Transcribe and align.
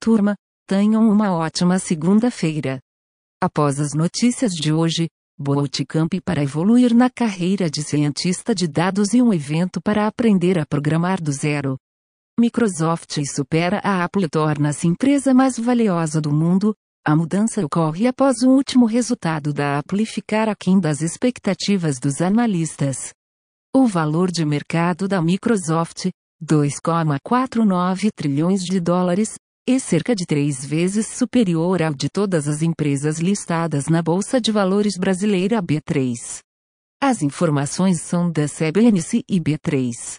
Turma, 0.00 0.34
tenham 0.66 1.06
uma 1.10 1.30
ótima 1.30 1.78
segunda-feira. 1.78 2.80
Após 3.38 3.78
as 3.78 3.92
notícias 3.92 4.52
de 4.52 4.72
hoje, 4.72 5.10
Bootcamp 5.38 6.14
para 6.24 6.42
evoluir 6.42 6.94
na 6.94 7.10
carreira 7.10 7.68
de 7.68 7.82
cientista 7.82 8.54
de 8.54 8.66
dados 8.66 9.12
e 9.12 9.20
um 9.20 9.30
evento 9.30 9.78
para 9.78 10.06
aprender 10.06 10.58
a 10.58 10.64
programar 10.64 11.20
do 11.22 11.30
zero. 11.30 11.76
Microsoft 12.38 13.18
supera 13.26 13.78
a 13.84 14.02
Apple 14.02 14.24
e 14.24 14.28
torna-se 14.30 14.88
empresa 14.88 15.34
mais 15.34 15.58
valiosa 15.58 16.18
do 16.18 16.32
mundo. 16.32 16.74
A 17.06 17.14
mudança 17.14 17.62
ocorre 17.62 18.06
após 18.06 18.40
o 18.40 18.48
último 18.48 18.86
resultado 18.86 19.52
da 19.52 19.80
Apple 19.80 20.06
ficar 20.06 20.48
aquém 20.48 20.80
das 20.80 21.02
expectativas 21.02 21.98
dos 21.98 22.22
analistas. 22.22 23.12
O 23.76 23.86
valor 23.86 24.30
de 24.30 24.46
mercado 24.46 25.06
da 25.06 25.20
Microsoft, 25.20 26.08
2,49 26.42 28.08
trilhões 28.14 28.62
de 28.62 28.80
dólares, 28.80 29.34
é 29.68 29.78
cerca 29.78 30.14
de 30.14 30.26
três 30.26 30.64
vezes 30.64 31.06
superior 31.08 31.82
ao 31.82 31.94
de 31.94 32.08
todas 32.08 32.48
as 32.48 32.62
empresas 32.62 33.18
listadas 33.18 33.86
na 33.86 34.02
Bolsa 34.02 34.40
de 34.40 34.50
Valores 34.50 34.96
brasileira 34.96 35.62
B3. 35.62 36.40
As 37.00 37.22
informações 37.22 38.00
são 38.00 38.30
da 38.30 38.46
CBNC 38.46 39.22
e 39.28 39.40
B3. 39.40 40.18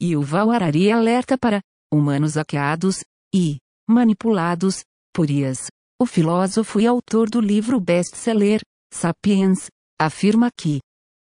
E 0.00 0.16
o 0.16 0.22
Valharari 0.22 0.90
alerta 0.90 1.38
para 1.38 1.60
humanos 1.92 2.34
hackeados 2.34 3.00
e 3.34 3.56
manipulados 3.88 4.82
por 5.14 5.30
IAS. 5.30 5.68
O 6.00 6.06
filósofo 6.06 6.80
e 6.80 6.86
autor 6.86 7.30
do 7.30 7.40
livro 7.40 7.80
best-seller 7.80 8.60
Sapiens 8.92 9.68
afirma 10.00 10.50
que 10.56 10.80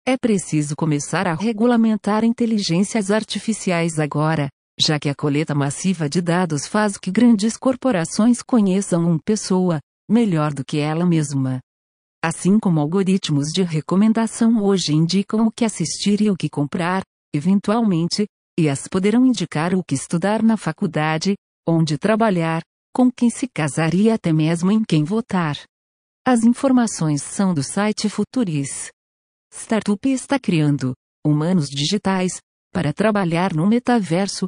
é 0.07 0.17
preciso 0.17 0.75
começar 0.77 1.29
a 1.29 1.35
regulamentar 1.35 2.25
inteligências 2.25 3.11
artificiais 3.11 3.99
agora, 3.99 4.49
já 4.81 4.99
que 4.99 5.09
a 5.09 5.15
coleta 5.15 5.55
massiva 5.55 6.09
de 6.09 6.21
dados 6.21 6.67
faz 6.67 6.97
que 6.97 7.11
grandes 7.11 7.57
corporações 7.57 8.43
conheçam 8.43 9.09
uma 9.09 9.19
pessoa 9.19 9.81
melhor 10.09 10.53
do 10.53 10.65
que 10.65 10.79
ela 10.79 11.07
mesma. 11.07 11.61
Assim 12.25 12.59
como 12.59 12.81
algoritmos 12.81 13.49
de 13.49 13.63
recomendação 13.63 14.63
hoje 14.63 14.95
indicam 14.95 15.47
o 15.47 15.51
que 15.51 15.65
assistir 15.65 16.21
e 16.21 16.31
o 16.31 16.37
que 16.37 16.49
comprar, 16.49 17.03
eventualmente, 17.35 18.27
e 18.59 18.69
as 18.69 18.87
poderão 18.87 19.27
indicar 19.27 19.75
o 19.75 19.83
que 19.83 19.95
estudar 19.95 20.43
na 20.43 20.57
faculdade, 20.57 21.35
onde 21.67 21.99
trabalhar, 21.99 22.63
com 22.95 23.11
quem 23.11 23.31
se 23.31 23.49
casar 23.49 23.95
e 23.95 24.11
até 24.11 24.33
mesmo 24.33 24.71
em 24.71 24.85
quem 24.85 25.03
votar. 25.03 25.57
As 26.25 26.45
informações 26.45 27.23
são 27.23 27.53
do 27.53 27.63
site 27.63 28.09
Futuris. 28.09 28.91
Startup 29.53 30.09
está 30.09 30.39
criando 30.39 30.95
humanos 31.27 31.69
digitais 31.69 32.41
para 32.73 32.93
trabalhar 32.93 33.55
no 33.55 33.67
metaverso, 33.67 34.47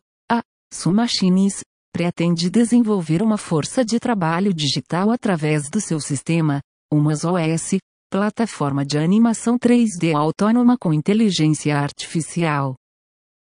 Sumachines, 0.75 1.61
pretende 1.93 2.51
desenvolver 2.51 3.23
uma 3.23 3.39
força 3.39 3.85
de 3.85 4.01
trabalho 4.01 4.53
digital 4.53 5.11
através 5.11 5.71
do 5.71 5.81
seu 5.81 6.01
sistema, 6.01 6.61
Umas 6.93 7.25
OS, 7.25 7.79
plataforma 8.11 8.85
de 8.85 8.99
animação 8.99 9.59
3D 9.59 10.15
autônoma 10.15 10.77
com 10.79 10.93
inteligência 10.93 11.77
artificial 11.77 12.77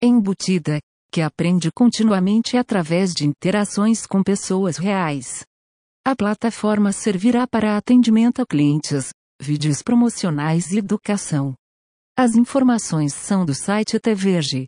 embutida, 0.02 0.80
que 1.12 1.20
aprende 1.20 1.70
continuamente 1.70 2.56
através 2.56 3.12
de 3.12 3.26
interações 3.26 4.06
com 4.06 4.22
pessoas 4.22 4.76
reais. 4.76 5.44
A 6.04 6.16
plataforma 6.16 6.90
servirá 6.90 7.46
para 7.46 7.76
atendimento 7.76 8.42
a 8.42 8.46
clientes, 8.46 9.10
vídeos 9.40 9.80
promocionais 9.82 10.72
e 10.72 10.78
educação. 10.78 11.54
As 12.16 12.34
informações 12.34 13.14
são 13.14 13.44
do 13.44 13.54
site 13.54 14.00
TVerge. 14.00 14.66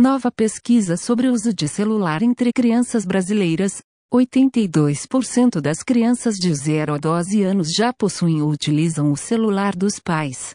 Nova 0.00 0.32
pesquisa 0.32 0.96
sobre 0.96 1.28
o 1.28 1.32
uso 1.34 1.52
de 1.52 1.68
celular 1.68 2.22
entre 2.22 2.54
crianças 2.54 3.04
brasileiras. 3.04 3.82
82% 4.10 5.60
das 5.60 5.82
crianças 5.82 6.36
de 6.36 6.54
0 6.54 6.94
a 6.94 6.96
12 6.96 7.42
anos 7.42 7.70
já 7.70 7.92
possuem 7.92 8.40
ou 8.40 8.48
utilizam 8.48 9.12
o 9.12 9.16
celular 9.16 9.76
dos 9.76 9.98
pais. 9.98 10.54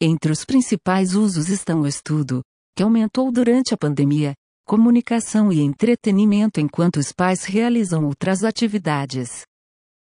Entre 0.00 0.30
os 0.30 0.44
principais 0.44 1.16
usos 1.16 1.48
estão 1.48 1.80
o 1.80 1.86
estudo, 1.88 2.42
que 2.76 2.82
aumentou 2.84 3.32
durante 3.32 3.74
a 3.74 3.76
pandemia, 3.76 4.34
comunicação 4.64 5.52
e 5.52 5.58
entretenimento 5.58 6.60
enquanto 6.60 6.98
os 6.98 7.10
pais 7.10 7.42
realizam 7.42 8.04
outras 8.04 8.44
atividades. 8.44 9.42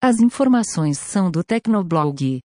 As 0.02 0.20
informações 0.20 0.98
são 0.98 1.30
do 1.30 1.44
Tecnoblog. 1.44 2.40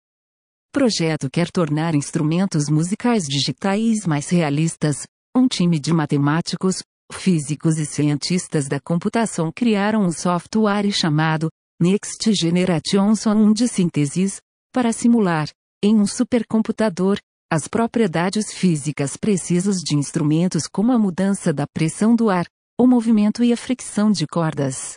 Projeto 0.70 1.30
quer 1.30 1.50
tornar 1.50 1.94
instrumentos 1.94 2.68
musicais 2.68 3.24
digitais 3.24 4.04
mais 4.04 4.28
realistas, 4.28 5.06
um 5.36 5.46
time 5.46 5.78
de 5.78 5.92
matemáticos, 5.92 6.82
físicos 7.12 7.76
e 7.76 7.84
cientistas 7.84 8.68
da 8.68 8.80
computação 8.80 9.52
criaram 9.54 10.02
um 10.02 10.10
software 10.10 10.90
chamado 10.90 11.50
Next 11.78 12.32
Generation 12.32 13.14
Sound 13.14 13.52
de 13.52 13.68
Synthesis 13.68 14.40
para 14.72 14.94
simular, 14.94 15.48
em 15.84 15.94
um 15.94 16.06
supercomputador, 16.06 17.18
as 17.52 17.68
propriedades 17.68 18.50
físicas 18.50 19.18
precisas 19.18 19.76
de 19.76 19.94
instrumentos 19.94 20.66
como 20.66 20.90
a 20.90 20.98
mudança 20.98 21.52
da 21.52 21.66
pressão 21.66 22.16
do 22.16 22.30
ar, 22.30 22.46
o 22.80 22.86
movimento 22.86 23.44
e 23.44 23.52
a 23.52 23.56
fricção 23.58 24.10
de 24.10 24.26
cordas. 24.26 24.96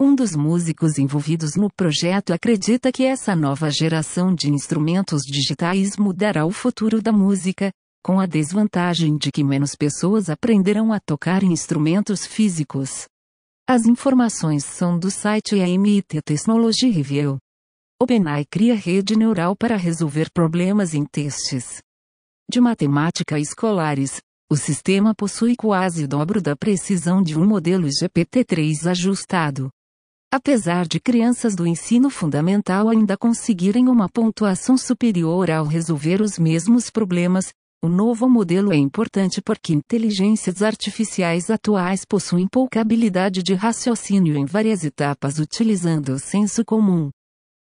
Um 0.00 0.14
dos 0.14 0.34
músicos 0.34 0.98
envolvidos 0.98 1.54
no 1.54 1.68
projeto 1.76 2.32
acredita 2.32 2.90
que 2.90 3.04
essa 3.04 3.36
nova 3.36 3.70
geração 3.70 4.34
de 4.34 4.50
instrumentos 4.50 5.22
digitais 5.22 5.98
mudará 5.98 6.46
o 6.46 6.50
futuro 6.50 7.02
da 7.02 7.12
música, 7.12 7.70
com 8.06 8.20
a 8.20 8.26
desvantagem 8.26 9.16
de 9.16 9.32
que 9.32 9.42
menos 9.42 9.74
pessoas 9.74 10.30
aprenderão 10.30 10.92
a 10.92 11.00
tocar 11.00 11.42
instrumentos 11.42 12.24
físicos. 12.24 13.08
As 13.68 13.84
informações 13.84 14.64
são 14.64 14.96
do 14.96 15.10
site 15.10 15.60
AMIT 15.60 16.22
Technology 16.22 16.88
Review. 16.88 17.36
OpenAI 18.00 18.44
cria 18.48 18.76
rede 18.76 19.16
neural 19.16 19.56
para 19.56 19.74
resolver 19.74 20.30
problemas 20.32 20.94
em 20.94 21.04
testes 21.04 21.80
de 22.48 22.60
matemática 22.60 23.40
escolares. 23.40 24.20
O 24.48 24.56
sistema 24.56 25.12
possui 25.12 25.56
quase 25.56 26.04
o 26.04 26.08
dobro 26.08 26.40
da 26.40 26.54
precisão 26.54 27.20
de 27.20 27.36
um 27.36 27.44
modelo 27.44 27.88
GPT-3 27.88 28.88
ajustado. 28.88 29.68
Apesar 30.32 30.86
de 30.86 31.00
crianças 31.00 31.56
do 31.56 31.66
ensino 31.66 32.08
fundamental 32.08 32.88
ainda 32.88 33.16
conseguirem 33.16 33.88
uma 33.88 34.08
pontuação 34.08 34.78
superior 34.78 35.50
ao 35.50 35.66
resolver 35.66 36.20
os 36.20 36.38
mesmos 36.38 36.88
problemas, 36.88 37.52
o 37.82 37.88
novo 37.88 38.28
modelo 38.28 38.72
é 38.72 38.76
importante 38.76 39.40
porque 39.40 39.72
inteligências 39.72 40.62
artificiais 40.62 41.50
atuais 41.50 42.04
possuem 42.04 42.48
pouca 42.48 42.80
habilidade 42.80 43.42
de 43.42 43.54
raciocínio 43.54 44.36
em 44.36 44.44
várias 44.44 44.82
etapas 44.82 45.38
utilizando 45.38 46.08
o 46.10 46.18
senso 46.18 46.64
comum. 46.64 47.10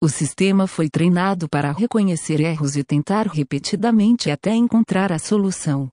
O 0.01 0.07
sistema 0.07 0.65
foi 0.65 0.89
treinado 0.89 1.49
para 1.49 1.71
reconhecer 1.71 2.39
erros 2.39 2.75
e 2.75 2.83
tentar 2.83 3.27
repetidamente 3.27 4.31
até 4.31 4.55
encontrar 4.55 5.11
a 5.11 5.19
solução. 5.19 5.89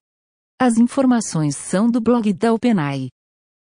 As 0.59 0.77
informações 0.77 1.55
são 1.55 1.89
do 1.89 1.99
blog 1.99 2.31
da 2.33 2.53
OpenAI. 2.53 3.09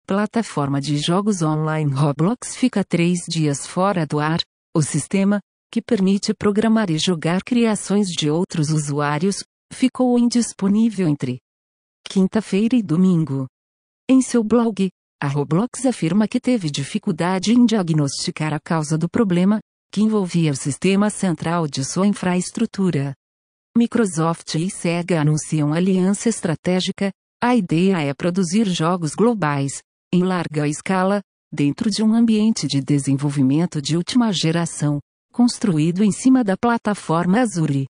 Plataforma 0.06 0.80
de 0.80 0.98
jogos 0.98 1.40
online 1.40 1.92
Roblox 1.92 2.56
fica 2.56 2.82
três 2.82 3.20
dias 3.28 3.66
fora 3.66 4.04
do 4.04 4.18
ar. 4.18 4.40
O 4.76 4.82
sistema, 4.82 5.40
que 5.70 5.80
permite 5.80 6.34
programar 6.34 6.90
e 6.90 6.98
jogar 6.98 7.42
criações 7.42 8.08
de 8.08 8.28
outros 8.28 8.70
usuários, 8.70 9.44
ficou 9.72 10.18
indisponível 10.18 11.08
entre 11.08 11.40
quinta-feira 12.06 12.76
e 12.76 12.82
domingo. 12.82 13.46
Em 14.08 14.20
seu 14.20 14.42
blog, 14.42 14.90
a 15.22 15.28
Roblox 15.28 15.86
afirma 15.86 16.26
que 16.26 16.40
teve 16.40 16.70
dificuldade 16.70 17.52
em 17.52 17.64
diagnosticar 17.64 18.52
a 18.52 18.58
causa 18.58 18.98
do 18.98 19.08
problema, 19.08 19.60
que 19.92 20.00
envolvia 20.00 20.50
o 20.52 20.56
sistema 20.56 21.10
central 21.10 21.66
de 21.66 21.84
sua 21.84 22.06
infraestrutura. 22.06 23.14
Microsoft 23.76 24.54
e 24.56 24.70
Sega 24.70 25.20
anunciam 25.20 25.72
aliança 25.72 26.28
estratégica. 26.28 27.12
A 27.42 27.54
ideia 27.54 28.00
é 28.00 28.12
produzir 28.12 28.68
jogos 28.68 29.14
globais, 29.14 29.80
em 30.12 30.24
larga 30.24 30.66
escala, 30.66 31.22
dentro 31.52 31.90
de 31.90 32.02
um 32.02 32.14
ambiente 32.14 32.66
de 32.66 32.80
desenvolvimento 32.80 33.80
de 33.80 33.96
última 33.96 34.32
geração, 34.32 34.98
construído 35.32 36.02
em 36.02 36.10
cima 36.10 36.42
da 36.42 36.56
plataforma 36.56 37.40
Azure. 37.40 37.86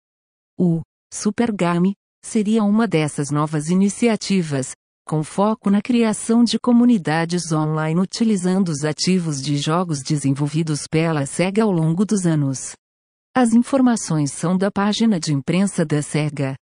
O 0.58 0.82
Supergame, 1.12 1.96
seria 2.24 2.64
uma 2.64 2.88
dessas 2.88 3.32
novas 3.32 3.70
iniciativas, 3.70 4.74
com 5.08 5.24
foco 5.24 5.70
na 5.72 5.82
criação 5.82 6.44
de 6.44 6.60
comunidades 6.60 7.52
online 7.52 8.00
utilizando 8.00 8.70
os 8.70 8.84
ativos 8.86 9.42
de 9.42 9.58
jogos 9.58 10.04
desenvolvidos 10.04 10.82
pela 10.88 11.26
SEGA 11.26 11.64
ao 11.64 11.72
longo 11.72 12.06
dos 12.06 12.28
anos. 12.28 12.74
As 13.36 13.54
informações 13.54 14.32
são 14.32 14.56
da 14.56 14.70
página 14.70 15.20
de 15.20 15.34
imprensa 15.34 15.84
da 15.84 16.02
SEGA. 16.02 16.56